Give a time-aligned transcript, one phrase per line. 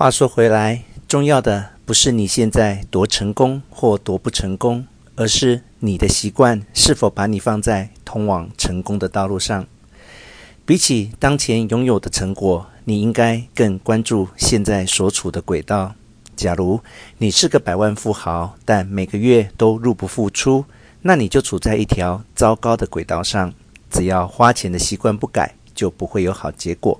[0.00, 9.66] 话说回来，重要的不是你现在多成功或多不成功，而是你的习惯是否把你放在通往成功的道路上。
[10.64, 15.94] 比起当前拥有的成果，你应该更关注现在所处的轨道。
[16.34, 16.80] 假如
[17.18, 20.64] 你是个百万富豪，但每个月都入不敷出，
[21.02, 23.52] 那你就处在一条糟糕的轨道上。
[23.90, 26.98] 只要花钱的习惯不改，就不会有好结果。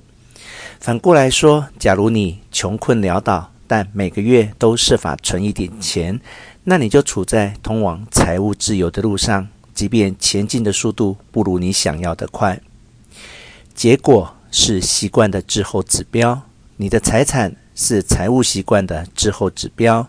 [0.81, 6.19] 反过来说，假如你穷困潦倒，但每个月都设法存一点钱，
[6.65, 12.59] 那你就处在通往财务自由的路上，即便前进的速度不如你想要的快。
[13.75, 16.41] 结果是习惯的滞后指标，
[16.79, 20.09] 你的财产是财务习惯的滞后指标，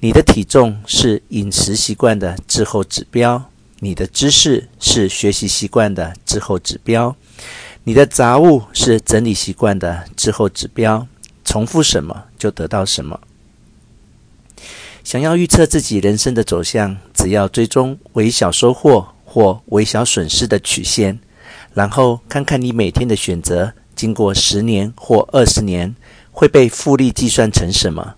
[0.00, 3.42] 你的体重是饮食习惯的滞后指标，
[3.80, 7.16] 你的知识是学习习惯的滞后指标。
[7.84, 11.06] 你的杂物是整理习惯的滞后指标，
[11.44, 13.18] 重复什么就得到什么。
[15.02, 21.18] 想要预测自己人生的走向，只要追踪微小收获或微小损失的曲线，
[21.74, 25.96] 然后看看你每天的选择，经过十年或二十年
[26.30, 28.14] 会被复利计算成什么？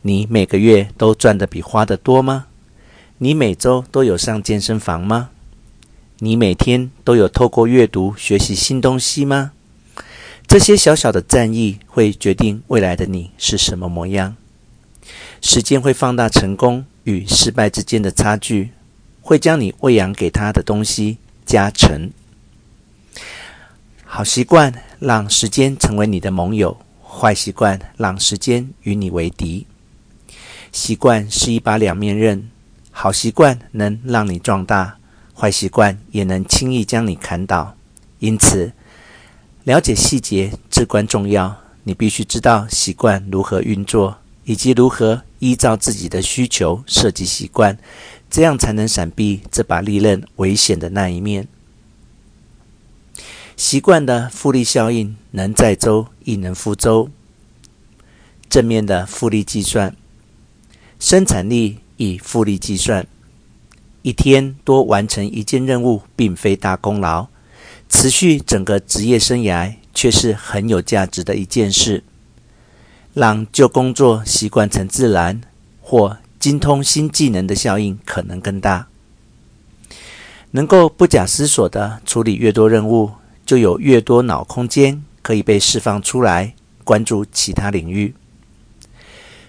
[0.00, 2.46] 你每个月都赚得比花的多吗？
[3.18, 5.28] 你每周都有上健身房吗？
[6.20, 9.50] 你每天都有透过阅读学习新东西吗？
[10.46, 14.36] 这些小小的战役会决定未来的你是什么模样。
[15.42, 18.70] 时间会放大成功与失败之间的差距，
[19.22, 22.12] 会将你喂养给他的东西加成。
[24.04, 29.66] 好习惯让时间成为你的盟友，坏习惯让时间与你为敌。
[30.70, 32.48] 习惯是一把两面刃，
[32.92, 34.98] 好习惯能让你壮大。
[35.36, 37.76] 坏习惯也能轻易将你砍倒，
[38.20, 38.72] 因此
[39.64, 41.56] 了解细节至关重要。
[41.86, 47.76] 你必须知道习惯如何运作，以及如何依照自己的需求设计习惯，
[48.30, 51.46] 这样才能闪避这把利刃危险的那一面。
[53.56, 57.10] 习惯的复利效应能载舟，亦能覆舟。
[58.48, 59.94] 正面的复利计算，
[60.98, 63.06] 生产力以复利计算。
[64.04, 67.30] 一天多完成一件任务，并非大功劳；
[67.88, 72.04] 持续整个职业生涯却是很有价值的一件事。
[73.14, 75.40] 让旧工作习惯成自然，
[75.80, 78.88] 或精通新技能的效应可能更大。
[80.50, 83.12] 能够不假思索地处理越多任务，
[83.46, 86.54] 就有越多脑空间可以被释放出来，
[86.84, 88.14] 关注其他领域。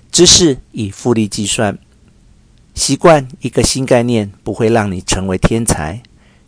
[0.09, 1.77] 知识以复利计算。
[2.75, 6.03] 习惯一个新概念不会让你成为天才，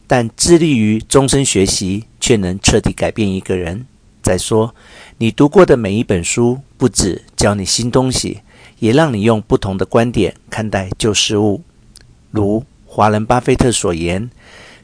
[0.06, 3.88] 但致力于终身学习却能彻底改变一个人。
[4.22, 4.76] 再说，
[5.18, 8.42] 你读过的每一本书，不只教你新东西，
[8.80, 11.64] 也让你用不同的观点看待旧事物。
[12.30, 14.30] 如华人巴菲特所言：“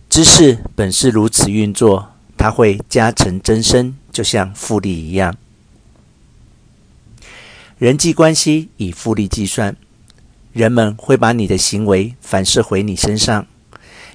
[0.10, 5.36] 知识本是如此运作，它会加成增生，就像复利一样。”
[7.78, 9.76] 人际关系以复利计算。
[10.54, 13.48] 人们会把你的行为反射回你身上，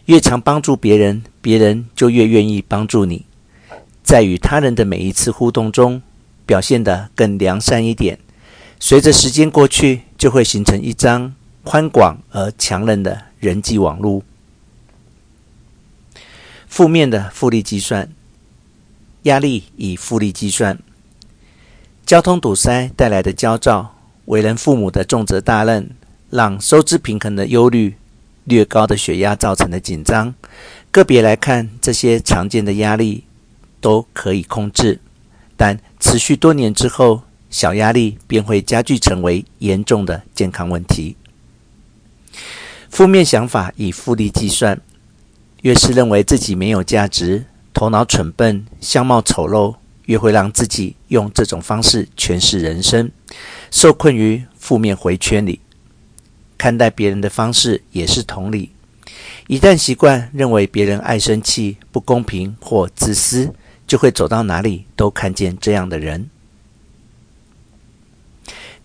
[0.07, 3.27] 越常帮助别人，别人就越愿意帮助你。
[4.05, 6.01] 在与他人的每一次互动中，
[6.47, 8.19] 表现得更良善一点，
[8.79, 11.35] 随着时间过去，就会形成一张
[11.65, 14.23] 宽广而强韧的人际网络。
[16.69, 18.09] 负面的复利计算，
[19.25, 20.79] 压力以复利计算，
[22.07, 25.91] 交通堵塞带来的焦躁，为人父母的重责大任。
[26.31, 27.95] 让收支平衡的忧虑、
[28.45, 30.35] 略高的血压造成的紧张，
[30.91, 33.25] 个别来看，这些常见的压力
[33.81, 35.01] 都可以控制，
[35.57, 41.17] 但持续多年之后，小压力便会加剧成为严重的健康问题。
[42.91, 44.81] 负面想法以复利计算，
[45.63, 53.11] 越是认为自己没有价值、头脑蠢笨、相貌丑陋，越会让自己用这种方式诠释人生，
[53.71, 55.61] 受困于负面回圈里。
[56.59, 58.71] 看待别人的方式也是同理。
[59.47, 63.55] 一旦习惯认为别人爱生气、不公平或自私，
[63.87, 66.29] 就会走到哪里都看见这样的人。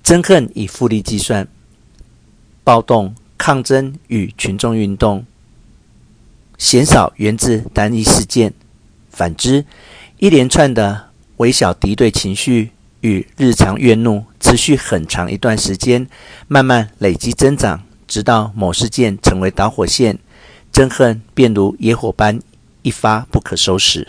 [0.03, 1.47] 憎恨以复利计算，
[2.63, 5.25] 暴动、抗争与群众运动，
[6.57, 8.53] 鲜少源自单一事件。
[9.09, 9.65] 反之，
[10.17, 12.71] 一连串的微小敌对情绪。
[13.03, 16.07] 与日常怨怒持续很长一段时间，
[16.47, 20.17] 慢慢累积增长，直到某事件成为导火线，
[20.71, 22.39] 憎恨便如野火般
[22.81, 24.07] 一发不可收拾。